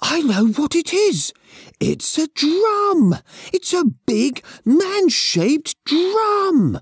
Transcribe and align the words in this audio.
I 0.00 0.20
know 0.20 0.46
what 0.46 0.74
it 0.74 0.92
is. 0.92 1.32
It's 1.80 2.18
a 2.18 2.28
drum. 2.28 3.16
It's 3.52 3.72
a 3.72 3.84
big 4.06 4.44
man 4.64 5.08
shaped 5.08 5.76
drum. 5.84 6.78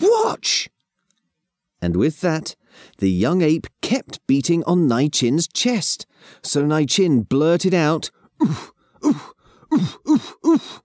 Watch. 0.00 0.68
And 1.82 1.96
with 1.96 2.20
that, 2.20 2.54
the 2.98 3.10
young 3.10 3.42
ape 3.42 3.66
kept 3.82 4.26
beating 4.26 4.64
on 4.64 4.88
Naichin's 4.88 5.48
chest, 5.48 6.06
so 6.42 6.64
Naichin 6.64 7.28
blurted 7.28 7.74
out, 7.74 8.10
Oof, 8.42 8.72
oof, 9.04 9.32
oof, 9.72 9.98
oof, 10.08 10.34
oof. 10.46 10.82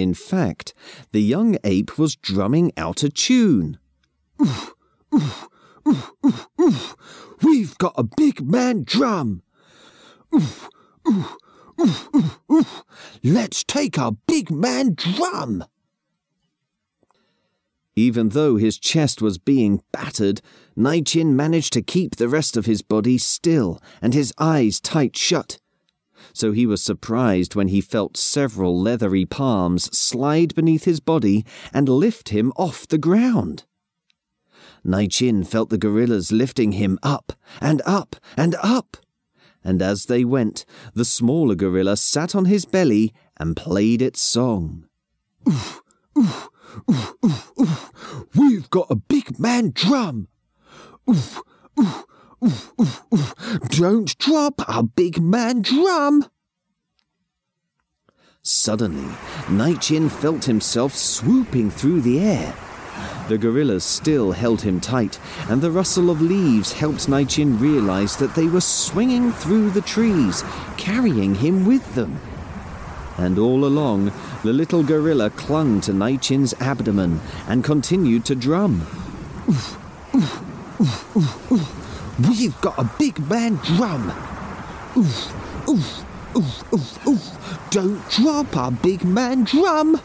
In 0.00 0.14
fact, 0.14 0.72
the 1.12 1.20
young 1.20 1.58
ape 1.62 1.98
was 1.98 2.16
drumming 2.16 2.72
out 2.74 3.02
a 3.02 3.10
tune. 3.10 3.78
Oof, 4.40 4.72
oof, 5.14 5.48
oof, 5.86 6.12
oof, 6.24 6.46
oof. 6.58 6.96
We've 7.42 7.76
got 7.76 7.92
a 7.98 8.04
big 8.04 8.40
man 8.40 8.84
drum. 8.84 9.42
Oof, 10.34 10.70
oof, 11.06 11.36
oof, 11.78 12.08
oof, 12.14 12.40
oof. 12.50 12.82
Let's 13.22 13.62
take 13.62 13.98
our 13.98 14.12
big 14.26 14.50
man 14.50 14.94
drum. 14.94 15.66
Even 17.94 18.30
though 18.30 18.56
his 18.56 18.78
chest 18.78 19.20
was 19.20 19.36
being 19.36 19.82
battered, 19.92 20.40
Naichin 20.78 21.34
managed 21.34 21.74
to 21.74 21.82
keep 21.82 22.16
the 22.16 22.28
rest 22.28 22.56
of 22.56 22.64
his 22.64 22.80
body 22.80 23.18
still 23.18 23.82
and 24.00 24.14
his 24.14 24.32
eyes 24.38 24.80
tight 24.80 25.14
shut 25.14 25.58
so 26.32 26.52
he 26.52 26.66
was 26.66 26.82
surprised 26.82 27.54
when 27.54 27.68
he 27.68 27.80
felt 27.80 28.16
several 28.16 28.78
leathery 28.78 29.24
palms 29.24 29.96
slide 29.96 30.54
beneath 30.54 30.84
his 30.84 31.00
body 31.00 31.44
and 31.72 31.88
lift 31.88 32.30
him 32.30 32.52
off 32.56 32.86
the 32.88 32.98
ground. 32.98 33.64
Naichin 34.84 35.46
felt 35.46 35.70
the 35.70 35.78
gorillas 35.78 36.32
lifting 36.32 36.72
him 36.72 36.98
up 37.02 37.32
and 37.60 37.82
up 37.84 38.16
and 38.36 38.56
up. 38.62 38.96
And 39.62 39.82
as 39.82 40.06
they 40.06 40.24
went, 40.24 40.64
the 40.94 41.04
smaller 41.04 41.54
gorilla 41.54 41.96
sat 41.96 42.34
on 42.34 42.46
his 42.46 42.64
belly 42.64 43.12
and 43.38 43.56
played 43.56 44.00
its 44.00 44.22
song. 44.22 44.86
Oof, 45.48 45.82
oof, 46.16 46.48
oof, 46.88 47.14
oof, 47.24 47.52
oof. 47.60 48.26
We've 48.34 48.70
got 48.70 48.90
a 48.90 48.96
big 48.96 49.38
man 49.38 49.72
drum. 49.74 50.28
Oof, 51.08 51.42
oof, 51.78 52.04
oof, 52.42 52.72
oof. 53.12 53.34
Don't 53.68 54.16
drop 54.18 54.68
our 54.68 54.82
big 54.82 55.20
man 55.20 55.62
drum. 55.62 56.26
Suddenly, 58.42 59.14
Naichin 59.48 60.10
felt 60.10 60.46
himself 60.46 60.94
swooping 60.94 61.70
through 61.70 62.00
the 62.00 62.20
air. 62.20 62.54
The 63.28 63.38
gorillas 63.38 63.84
still 63.84 64.32
held 64.32 64.62
him 64.62 64.80
tight, 64.80 65.20
and 65.48 65.60
the 65.60 65.70
rustle 65.70 66.10
of 66.10 66.20
leaves 66.20 66.72
helped 66.72 67.06
Naichin 67.06 67.60
realize 67.60 68.16
that 68.16 68.34
they 68.34 68.46
were 68.46 68.60
swinging 68.60 69.30
through 69.30 69.70
the 69.70 69.82
trees, 69.82 70.42
carrying 70.76 71.34
him 71.36 71.66
with 71.66 71.94
them. 71.94 72.20
And 73.18 73.38
all 73.38 73.66
along, 73.66 74.12
the 74.42 74.52
little 74.52 74.82
gorilla 74.82 75.30
clung 75.30 75.80
to 75.82 75.92
Naichin's 75.92 76.54
abdomen 76.54 77.20
and 77.46 77.62
continued 77.62 78.24
to 78.24 78.34
drum. 78.34 78.86
Oof, 79.48 79.78
We've 82.40 82.58
got 82.62 82.78
a 82.78 82.90
big 82.98 83.18
man 83.28 83.56
drum. 83.56 84.08
Oof, 84.96 85.68
oof, 85.68 86.04
oof, 86.34 86.72
oof, 86.72 87.06
oof. 87.06 87.68
Don't 87.70 88.08
drop 88.08 88.56
our 88.56 88.70
big 88.70 89.04
man 89.04 89.44
drum. 89.44 90.00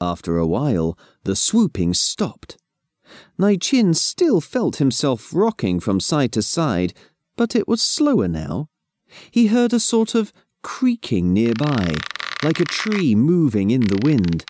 After 0.00 0.36
a 0.36 0.44
while, 0.44 0.98
the 1.22 1.36
swooping 1.36 1.94
stopped. 1.94 2.58
Nai 3.38 3.54
Chin 3.54 3.94
still 3.94 4.40
felt 4.40 4.78
himself 4.78 5.32
rocking 5.32 5.78
from 5.78 6.00
side 6.00 6.32
to 6.32 6.42
side, 6.42 6.94
but 7.36 7.54
it 7.54 7.68
was 7.68 7.80
slower 7.80 8.26
now. 8.26 8.68
He 9.30 9.46
heard 9.46 9.72
a 9.72 9.78
sort 9.78 10.16
of 10.16 10.32
creaking 10.62 11.32
nearby, 11.32 11.94
like 12.42 12.58
a 12.58 12.64
tree 12.64 13.14
moving 13.14 13.70
in 13.70 13.82
the 13.82 14.00
wind, 14.02 14.44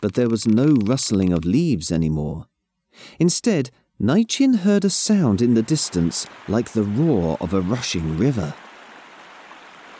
but 0.00 0.14
there 0.14 0.28
was 0.28 0.46
no 0.46 0.76
rustling 0.84 1.32
of 1.32 1.44
leaves 1.44 1.90
any 1.90 2.10
more. 2.10 2.46
Instead, 3.18 3.70
Naichin 3.98 4.58
heard 4.58 4.84
a 4.84 4.90
sound 4.90 5.40
in 5.40 5.54
the 5.54 5.62
distance 5.62 6.26
like 6.48 6.72
the 6.72 6.82
roar 6.82 7.38
of 7.40 7.54
a 7.54 7.62
rushing 7.62 8.18
river. 8.18 8.52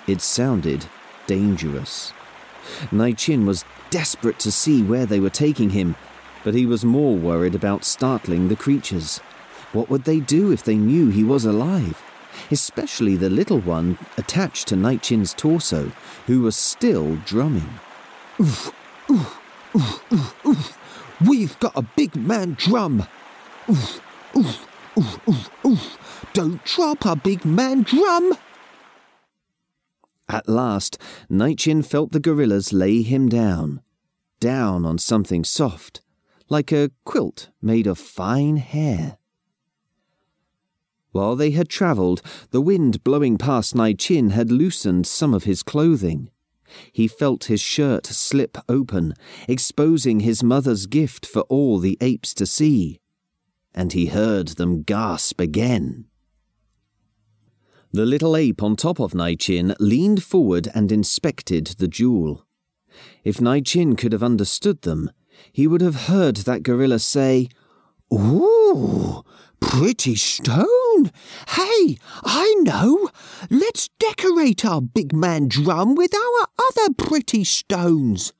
It 0.06 0.20
sounded 0.20 0.84
dangerous. 1.26 2.12
Naichin 2.90 3.46
was 3.46 3.64
desperate 3.88 4.38
to 4.40 4.52
see 4.52 4.82
where 4.82 5.06
they 5.06 5.18
were 5.18 5.30
taking 5.30 5.70
him, 5.70 5.96
but 6.44 6.52
he 6.52 6.66
was 6.66 6.84
more 6.84 7.16
worried 7.16 7.54
about 7.54 7.86
startling 7.86 8.48
the 8.48 8.54
creatures. 8.54 9.16
What 9.72 9.88
would 9.88 10.04
they 10.04 10.20
do 10.20 10.52
if 10.52 10.62
they 10.62 10.76
knew 10.76 11.08
he 11.08 11.24
was 11.24 11.46
alive? 11.46 12.02
Especially 12.50 13.16
the 13.16 13.30
little 13.30 13.60
one 13.60 13.96
attached 14.18 14.68
to 14.68 14.76
Naichin's 14.76 15.32
torso, 15.32 15.90
who 16.26 16.42
was 16.42 16.54
still 16.54 17.16
drumming. 17.24 17.80
Oof, 18.38 18.74
oof, 19.10 19.40
oof, 19.74 20.12
oof, 20.12 20.46
oof. 20.46 20.78
We've 21.26 21.58
got 21.60 21.72
a 21.74 21.82
big 21.96 22.14
man 22.14 22.58
drum, 22.58 23.06
Oof, 23.68 24.00
oof, 24.36 24.68
oof, 24.96 25.28
oof, 25.28 25.50
oof. 25.66 25.98
Don't 26.32 26.64
drop 26.64 27.04
our 27.04 27.16
big 27.16 27.44
man 27.44 27.82
drum. 27.82 28.34
At 30.28 30.48
last, 30.48 30.98
Naichin 31.28 31.84
felt 31.84 32.12
the 32.12 32.20
gorillas 32.20 32.72
lay 32.72 33.02
him 33.02 33.28
down, 33.28 33.80
down 34.38 34.86
on 34.86 34.98
something 34.98 35.42
soft, 35.42 36.00
like 36.48 36.70
a 36.70 36.90
quilt 37.04 37.50
made 37.60 37.88
of 37.88 37.98
fine 37.98 38.58
hair. 38.58 39.18
While 41.10 41.34
they 41.34 41.50
had 41.50 41.68
travelled, 41.68 42.22
the 42.50 42.60
wind 42.60 43.02
blowing 43.02 43.36
past 43.36 43.74
Naichin 43.74 44.30
had 44.30 44.52
loosened 44.52 45.06
some 45.06 45.34
of 45.34 45.44
his 45.44 45.64
clothing. 45.64 46.30
He 46.92 47.08
felt 47.08 47.44
his 47.44 47.60
shirt 47.60 48.06
slip 48.06 48.58
open, 48.68 49.14
exposing 49.48 50.20
his 50.20 50.44
mother's 50.44 50.86
gift 50.86 51.26
for 51.26 51.42
all 51.42 51.78
the 51.78 51.96
apes 52.00 52.34
to 52.34 52.46
see 52.46 53.00
and 53.76 53.92
he 53.92 54.06
heard 54.06 54.48
them 54.48 54.82
gasp 54.82 55.40
again. 55.40 56.06
The 57.92 58.06
little 58.06 58.36
ape 58.36 58.62
on 58.62 58.74
top 58.74 58.98
of 58.98 59.12
Naichin 59.12 59.76
leaned 59.78 60.22
forward 60.22 60.68
and 60.74 60.90
inspected 60.90 61.66
the 61.78 61.86
jewel. 61.86 62.46
If 63.22 63.38
Naichin 63.38 63.96
could 63.96 64.12
have 64.12 64.22
understood 64.22 64.82
them, 64.82 65.10
he 65.52 65.66
would 65.66 65.82
have 65.82 66.06
heard 66.06 66.36
that 66.38 66.62
gorilla 66.62 66.98
say, 66.98 67.48
Ooh, 68.12 69.22
pretty 69.60 70.14
stone! 70.14 71.10
Hey, 71.48 71.96
I 72.22 72.54
know! 72.60 73.10
Let's 73.50 73.88
decorate 73.98 74.64
our 74.64 74.80
big 74.80 75.12
man 75.12 75.48
drum 75.48 75.94
with 75.94 76.14
our 76.14 76.46
other 76.58 76.94
pretty 76.94 77.44
stones. 77.44 78.32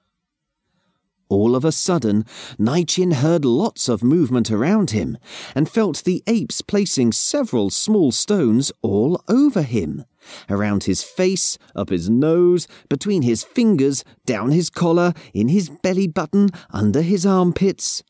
All 1.29 1.57
of 1.57 1.65
a 1.65 1.73
sudden, 1.73 2.25
Naichen 2.59 3.15
heard 3.15 3.45
lots 3.45 3.89
of 3.89 4.05
movement 4.05 4.51
around 4.51 4.91
him 4.91 5.19
and 5.55 5.69
felt 5.69 6.05
the 6.05 6.23
apes 6.27 6.63
placing 6.63 7.13
several 7.13 7.71
small 7.71 8.13
stones 8.13 8.71
all 8.81 9.21
over 9.29 9.63
him 9.63 10.05
around 10.49 10.85
his 10.85 11.03
face, 11.03 11.59
up 11.75 11.91
his 11.91 12.09
nose, 12.09 12.67
between 12.89 13.23
his 13.23 13.45
fingers, 13.45 14.05
down 14.25 14.51
his 14.51 14.71
collar, 14.71 15.13
in 15.33 15.49
his 15.49 15.69
belly 15.69 16.07
button, 16.07 16.51
under 16.71 17.03
his 17.03 17.27
armpits. 17.27 18.03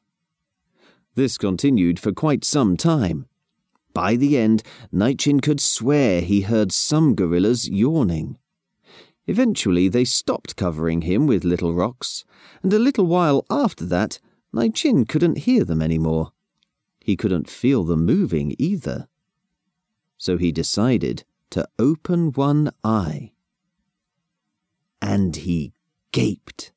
This 1.15 1.39
continued 1.39 1.99
for 1.99 2.12
quite 2.12 2.45
some 2.45 2.77
time. 2.77 3.27
By 3.95 4.17
the 4.17 4.37
end, 4.37 4.62
Naichen 4.93 5.41
could 5.41 5.61
swear 5.61 6.21
he 6.21 6.43
heard 6.43 6.73
some 6.73 7.15
gorillas 7.15 7.69
yawning. 7.69 8.39
Eventually, 9.26 9.88
they 9.88 10.05
stopped 10.05 10.56
covering 10.56 11.02
him 11.02 11.26
with 11.26 11.44
little 11.44 11.75
rocks, 11.75 12.25
and 12.62 12.73
a 12.73 12.78
little 12.78 13.06
while 13.06 13.44
after 13.50 13.84
that, 13.87 14.20
Naichen 14.55 15.08
couldn't 15.08 15.38
hear 15.38 15.64
them 15.64 15.82
any 15.82 15.99
more. 15.99 16.32
He 17.00 17.17
couldn't 17.17 17.50
feel 17.50 17.84
them 17.84 18.05
moving 18.06 18.55
either. 18.58 19.08
So 20.17 20.38
he 20.38 20.52
decided 20.52 21.25
to 21.50 21.69
open 21.78 22.32
one 22.32 22.70
eye. 22.82 23.32
And 25.02 25.37
he 25.37 25.73
gaped. 26.12 26.73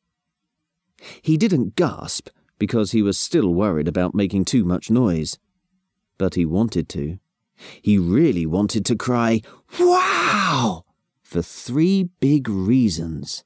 He 1.22 1.38
didn't 1.38 1.76
gasp 1.76 2.30
because 2.58 2.92
he 2.92 3.02
was 3.02 3.18
still 3.18 3.54
worried 3.54 3.88
about 3.88 4.14
making 4.14 4.46
too 4.46 4.66
much 4.66 4.92
noise. 4.92 5.40
But 6.18 6.36
he 6.36 6.46
wanted 6.46 6.90
to. 6.90 7.20
He 7.82 7.98
really 7.98 8.46
wanted 8.46 8.86
to 8.86 8.96
cry, 8.96 9.42
Wow! 9.80 10.84
For 11.30 11.44
three 11.44 12.10
big 12.20 12.50
reasons. 12.50 13.44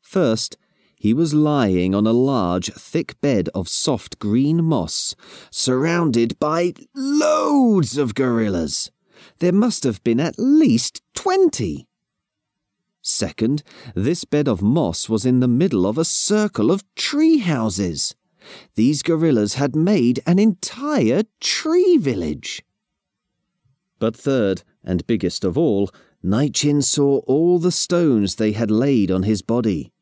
First, 0.00 0.56
he 0.96 1.14
was 1.14 1.32
lying 1.32 1.94
on 1.94 2.08
a 2.08 2.12
large, 2.12 2.72
thick 2.72 3.20
bed 3.20 3.48
of 3.54 3.68
soft 3.68 4.18
green 4.18 4.64
moss, 4.64 5.14
surrounded 5.52 6.36
by 6.40 6.74
loads 6.92 7.96
of 7.96 8.16
gorillas. 8.16 8.90
There 9.38 9.52
must 9.52 9.84
have 9.84 10.02
been 10.02 10.18
at 10.18 10.34
least 10.38 11.02
twenty. 11.14 11.86
Second, 13.00 13.62
this 13.94 14.24
bed 14.24 14.48
of 14.48 14.60
moss 14.60 15.08
was 15.08 15.24
in 15.24 15.38
the 15.38 15.46
middle 15.46 15.86
of 15.86 15.98
a 15.98 16.04
circle 16.04 16.72
of 16.72 16.82
tree 16.96 17.38
houses. 17.38 18.16
These 18.74 19.04
gorillas 19.04 19.54
had 19.54 19.76
made 19.76 20.18
an 20.26 20.40
entire 20.40 21.22
tree 21.38 21.96
village. 21.96 22.64
But 24.00 24.16
third, 24.16 24.64
and 24.82 25.06
biggest 25.06 25.44
of 25.44 25.56
all, 25.56 25.90
Naichen 26.24 26.82
saw 26.82 27.18
all 27.26 27.58
the 27.58 27.70
stones 27.70 28.34
they 28.34 28.52
had 28.52 28.70
laid 28.70 29.10
on 29.10 29.22
his 29.22 29.40
body, 29.40 29.92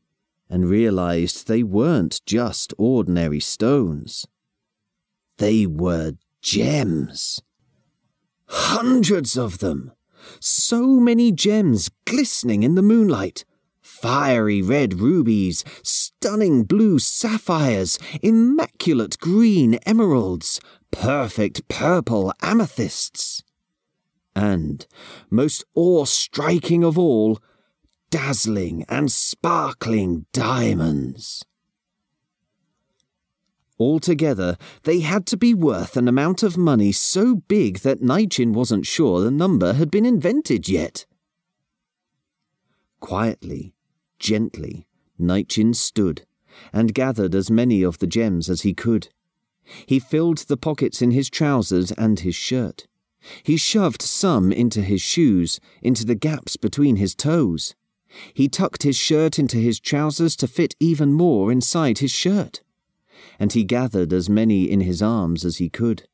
and 0.49 0.69
realized 0.69 1.47
they 1.47 1.63
weren't 1.63 2.21
just 2.25 2.73
ordinary 2.79 3.41
stones. 3.41 4.27
They 5.39 5.67
were 5.67 6.15
gems. 6.41 7.43
Hundreds 8.49 9.37
of 9.37 9.59
them. 9.59 9.93
So 10.41 10.99
many 10.99 11.33
gems 11.33 11.91
glistening 12.07 12.63
in 12.63 12.75
the 12.77 12.83
moonlight. 12.83 13.45
Fiery 13.83 14.63
red 14.63 14.95
rubies, 15.01 15.65
stunning 15.83 16.65
blue 16.65 16.99
sapphires, 16.99 17.99
immaculate 18.23 19.19
green 19.19 19.75
emeralds, 19.87 20.61
perfect 20.91 21.69
purple 21.69 22.33
amethysts 22.43 23.43
and, 24.37 24.87
most 25.31 25.65
awe-striking 25.75 26.85
of 26.85 26.97
all, 26.97 27.41
dazzling 28.11 28.85
and 28.89 29.11
sparkling 29.11 30.27
diamonds. 30.33 31.45
Altogether, 33.79 34.57
they 34.85 35.01
had 35.01 35.27
to 35.27 35.37
be 35.37 35.53
worth 35.53 35.97
an 35.97 36.07
amount 36.07 36.43
of 36.43 36.57
money 36.57 36.93
so 36.93 37.35
big 37.35 37.81
that 37.81 38.01
Naichen 38.01 38.53
wasn't 38.53 38.87
sure 38.87 39.21
the 39.21 39.31
number 39.31 39.73
had 39.73 39.91
been 39.91 40.07
invented 40.07 40.69
yet. 40.69 41.05
Quietly, 43.01 43.75
gently, 44.19 44.87
Naichen 45.21 45.75
stood 45.75 46.27
and 46.73 46.95
gathered 46.95 47.35
as 47.35 47.51
many 47.51 47.83
of 47.83 47.99
the 47.99 48.07
gems 48.07 48.49
as 48.49 48.63
he 48.63 48.73
could. 48.73 49.09
He 49.87 49.99
filled 49.99 50.39
the 50.39 50.57
pockets 50.57 51.03
in 51.03 51.11
his 51.11 51.29
trousers 51.29 51.93
and 51.93 52.21
his 52.21 52.35
shirt. 52.35 52.87
He 53.43 53.57
shoved 53.57 54.03
some 54.03 54.53
into 54.53 54.83
his 54.83 55.03
shoes, 55.03 55.61
into 55.83 56.05
the 56.05 56.15
gaps 56.15 56.57
between 56.57 56.97
his 56.97 57.15
toes. 57.15 57.75
He 58.33 58.49
tucked 58.49 58.83
his 58.83 58.97
shirt 58.97 59.39
into 59.39 59.57
his 59.57 59.81
trousers 59.81 60.37
to 60.37 60.47
fit 60.47 60.75
even 60.81 61.13
more 61.13 61.51
inside 61.51 61.99
his 61.99 62.11
shirt. 62.11 62.63
And 63.39 63.53
he 63.53 63.65
gathered 63.65 64.13
as 64.13 64.31
many 64.31 64.71
in 64.71 64.81
his 64.81 65.03
arms 65.03 65.45
as 65.45 65.59
he 65.59 65.69
could. 65.69 66.09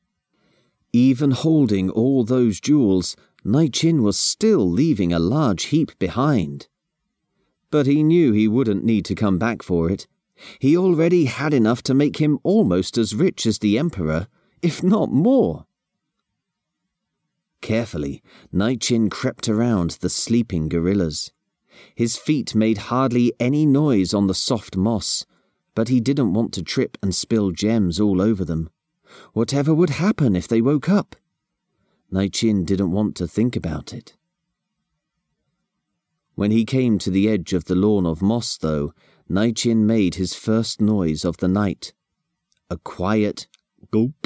Even 0.92 1.30
holding 1.30 1.90
all 1.90 2.24
those 2.24 2.60
jewels, 2.60 3.16
Naichen 3.44 4.02
was 4.02 4.18
still 4.18 4.68
leaving 4.68 5.12
a 5.12 5.18
large 5.18 5.64
heap 5.64 5.98
behind. 5.98 6.68
But 7.70 7.86
he 7.86 8.02
knew 8.02 8.32
he 8.32 8.46
wouldn't 8.46 8.84
need 8.84 9.04
to 9.06 9.14
come 9.14 9.38
back 9.38 9.62
for 9.62 9.90
it. 9.90 10.06
He 10.58 10.76
already 10.76 11.26
had 11.26 11.54
enough 11.54 11.82
to 11.84 11.94
make 11.94 12.18
him 12.18 12.38
almost 12.42 12.98
as 12.98 13.14
rich 13.14 13.46
as 13.46 13.58
the 13.58 13.78
Emperor, 13.78 14.28
if 14.60 14.82
not 14.82 15.10
more. 15.10 15.66
Carefully, 17.62 18.22
Naichen 18.52 19.08
crept 19.08 19.48
around 19.48 19.92
the 20.00 20.10
sleeping 20.10 20.68
gorillas. 20.68 21.32
His 21.94 22.16
feet 22.16 22.54
made 22.54 22.78
hardly 22.92 23.32
any 23.40 23.64
noise 23.64 24.12
on 24.12 24.26
the 24.26 24.34
soft 24.34 24.76
moss, 24.76 25.24
but 25.74 25.88
he 25.88 26.00
didn't 26.00 26.34
want 26.34 26.52
to 26.54 26.62
trip 26.62 26.98
and 27.02 27.14
spill 27.14 27.52
gems 27.52 27.98
all 27.98 28.20
over 28.20 28.44
them. 28.44 28.68
Whatever 29.32 29.72
would 29.72 29.90
happen 29.90 30.36
if 30.36 30.48
they 30.48 30.60
woke 30.60 30.88
up? 30.88 31.16
Naichen 32.12 32.66
didn't 32.66 32.90
want 32.90 33.16
to 33.16 33.26
think 33.26 33.56
about 33.56 33.94
it. 33.94 34.16
When 36.34 36.50
he 36.50 36.64
came 36.64 36.98
to 36.98 37.10
the 37.10 37.28
edge 37.28 37.52
of 37.52 37.66
the 37.66 37.74
lawn 37.74 38.06
of 38.06 38.20
moss, 38.22 38.58
though, 38.58 38.92
Naichen 39.30 39.86
made 39.86 40.16
his 40.16 40.34
first 40.34 40.80
noise 40.80 41.24
of 41.24 41.36
the 41.38 41.48
night. 41.48 41.92
A 42.68 42.76
quiet 42.78 43.46
gulp 43.90 44.21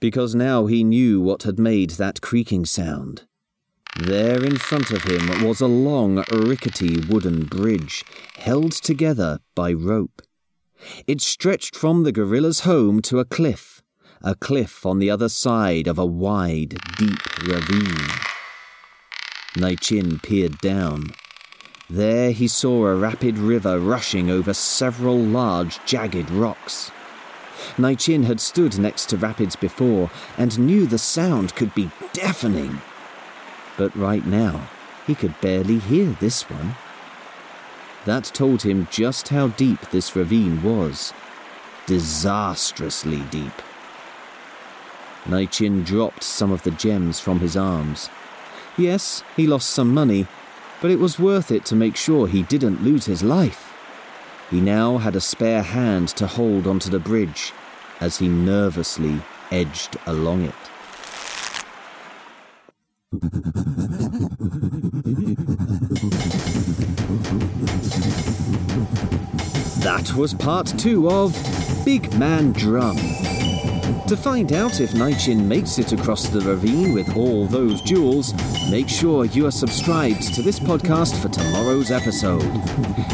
because 0.00 0.34
now 0.34 0.66
he 0.66 0.84
knew 0.84 1.20
what 1.20 1.44
had 1.44 1.58
made 1.58 1.90
that 1.90 2.20
creaking 2.20 2.66
sound. 2.66 3.26
There 3.98 4.44
in 4.44 4.56
front 4.56 4.90
of 4.90 5.04
him 5.04 5.46
was 5.46 5.60
a 5.60 5.68
long, 5.68 6.24
rickety 6.32 6.98
wooden 7.08 7.44
bridge, 7.44 8.04
held 8.36 8.72
together 8.72 9.38
by 9.54 9.72
rope. 9.72 10.20
It 11.06 11.20
stretched 11.20 11.76
from 11.76 12.02
the 12.02 12.12
gorilla's 12.12 12.60
home 12.60 13.00
to 13.02 13.20
a 13.20 13.24
cliff, 13.24 13.82
a 14.20 14.34
cliff 14.34 14.84
on 14.84 14.98
the 14.98 15.10
other 15.10 15.28
side 15.28 15.86
of 15.86 15.98
a 15.98 16.06
wide, 16.06 16.76
deep 16.98 17.46
ravine. 17.46 18.08
Naichen 19.56 20.20
peered 20.22 20.58
down. 20.58 21.12
There 21.88 22.32
he 22.32 22.48
saw 22.48 22.86
a 22.86 22.96
rapid 22.96 23.38
river 23.38 23.78
rushing 23.78 24.28
over 24.28 24.52
several 24.52 25.18
large, 25.18 25.78
jagged 25.84 26.30
rocks. 26.30 26.90
Naichen 27.76 28.24
had 28.24 28.40
stood 28.40 28.78
next 28.78 29.06
to 29.10 29.16
rapids 29.16 29.56
before 29.56 30.10
and 30.38 30.58
knew 30.58 30.86
the 30.86 30.98
sound 30.98 31.54
could 31.54 31.74
be 31.74 31.90
deafening. 32.12 32.80
But 33.76 33.94
right 33.96 34.24
now, 34.24 34.68
he 35.06 35.14
could 35.14 35.40
barely 35.40 35.78
hear 35.78 36.16
this 36.20 36.48
one. 36.48 36.76
That 38.04 38.24
told 38.24 38.62
him 38.62 38.88
just 38.90 39.28
how 39.28 39.48
deep 39.48 39.90
this 39.90 40.14
ravine 40.14 40.62
was. 40.62 41.12
Disastrously 41.86 43.22
deep. 43.30 43.62
Naichen 45.24 45.84
dropped 45.84 46.22
some 46.22 46.52
of 46.52 46.62
the 46.62 46.70
gems 46.70 47.18
from 47.18 47.40
his 47.40 47.56
arms. 47.56 48.10
Yes, 48.76 49.22
he 49.36 49.46
lost 49.46 49.70
some 49.70 49.92
money, 49.92 50.26
but 50.80 50.90
it 50.90 50.98
was 50.98 51.18
worth 51.18 51.50
it 51.50 51.64
to 51.66 51.76
make 51.76 51.96
sure 51.96 52.26
he 52.26 52.42
didn't 52.42 52.82
lose 52.82 53.06
his 53.06 53.22
life. 53.22 53.73
He 54.50 54.60
now 54.60 54.98
had 54.98 55.16
a 55.16 55.20
spare 55.20 55.62
hand 55.62 56.08
to 56.08 56.26
hold 56.26 56.66
onto 56.66 56.90
the 56.90 56.98
bridge 56.98 57.52
as 58.00 58.18
he 58.18 58.28
nervously 58.28 59.20
edged 59.50 59.96
along 60.06 60.42
it. 60.42 60.54
That 69.82 70.14
was 70.16 70.34
part 70.34 70.66
two 70.78 71.08
of 71.08 71.34
Big 71.84 72.12
Man 72.18 72.52
Drum. 72.52 72.96
To 74.08 74.16
find 74.16 74.52
out 74.52 74.80
if 74.80 74.92
Naichen 74.92 75.46
makes 75.46 75.78
it 75.78 75.92
across 75.92 76.28
the 76.28 76.40
ravine 76.40 76.92
with 76.92 77.16
all 77.16 77.46
those 77.46 77.80
jewels, 77.80 78.34
make 78.70 78.88
sure 78.88 79.24
you 79.24 79.46
are 79.46 79.50
subscribed 79.50 80.34
to 80.34 80.42
this 80.42 80.58
podcast 80.58 81.20
for 81.20 81.28
tomorrow's 81.28 81.90
episode. 81.90 82.42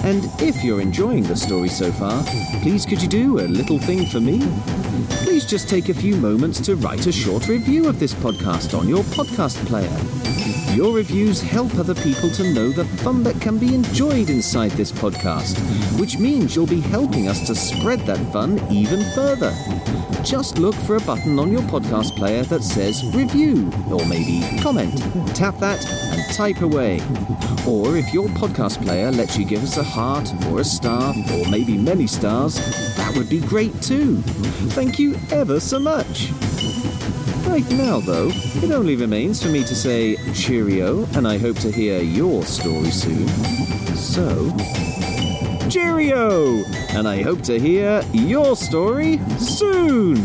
And 0.05 0.25
if 0.41 0.63
you're 0.63 0.81
enjoying 0.81 1.25
the 1.25 1.37
story 1.37 1.69
so 1.69 1.91
far, 1.93 2.23
please 2.63 2.87
could 2.87 3.03
you 3.03 3.09
do 3.09 3.41
a 3.41 3.47
little 3.47 3.79
thing 3.79 4.07
for 4.07 4.21
me? 4.21 4.41
Please 5.25 5.45
just 5.45 5.69
take 5.69 5.89
a 5.89 5.95
few 5.95 6.17
moments 6.17 6.61
to 6.61 6.77
write 6.77 7.07
a 7.07 7.13
short 7.13 7.49
review 7.49 7.89
of 7.89 7.99
this 7.99 8.15
podcast 8.15 8.79
on 8.79 8.89
your 8.89 9.03
podcast 9.05 9.57
player. 9.67 9.91
Your 10.77 10.95
reviews 10.95 11.41
help 11.41 11.75
other 11.77 11.95
people 11.97 12.31
to 12.31 12.55
know 12.55 12.71
the 12.71 12.85
fun 12.85 13.23
that 13.25 13.41
can 13.41 13.59
be 13.59 13.75
enjoyed 13.75 14.31
inside 14.31 14.71
this 14.73 14.93
podcast, 14.93 15.59
which 15.99 16.19
means 16.19 16.55
you'll 16.55 16.67
be 16.67 16.81
helping 16.81 17.29
us 17.29 17.47
to 17.49 17.55
spread 17.55 18.01
that 18.01 18.19
fun 18.33 18.61
even 18.71 19.05
further. 19.15 19.53
Just 20.23 20.59
look 20.59 20.75
for 20.75 20.97
a 20.97 21.01
button 21.01 21.39
on 21.39 21.51
your 21.51 21.63
podcast 21.63 22.15
player 22.15 22.45
that 22.45 22.63
says 22.63 23.05
review 23.15 23.71
or 23.91 24.05
maybe 24.07 24.43
comment. 24.61 24.95
Tap 25.41 25.57
that 25.57 25.83
and 25.89 26.35
type 26.35 26.61
away. 26.61 27.01
Or 27.67 27.97
if 27.97 28.13
your 28.13 28.29
podcast 28.29 28.85
player 28.85 29.11
lets 29.11 29.39
you 29.39 29.47
give 29.47 29.63
us 29.63 29.79
a 29.79 29.83
heart 29.83 30.31
or 30.49 30.61
a 30.61 30.65
star 30.65 31.15
or 31.33 31.49
maybe 31.49 31.79
many 31.79 32.07
stars, 32.07 32.57
that 32.99 33.17
would 33.17 33.31
be 33.31 33.41
great 33.41 33.73
too. 33.81 34.19
Thank 34.77 34.99
you 34.99 35.17
ever 35.31 35.59
so 35.59 35.79
much. 35.79 36.31
Right 37.47 37.67
now, 37.71 38.01
though, 38.01 38.29
it 38.35 38.71
only 38.71 38.97
remains 38.97 39.43
for 39.43 39.49
me 39.49 39.65
to 39.65 39.75
say 39.75 40.17
cheerio, 40.35 41.07
and 41.15 41.27
I 41.27 41.39
hope 41.39 41.57
to 41.61 41.73
hear 41.73 42.03
your 42.03 42.43
story 42.43 42.91
soon. 42.91 43.27
So, 43.97 44.55
cheerio! 45.71 46.63
And 46.91 47.09
I 47.09 47.23
hope 47.23 47.41
to 47.45 47.59
hear 47.59 48.05
your 48.13 48.57
story 48.57 49.19
soon! 49.39 50.17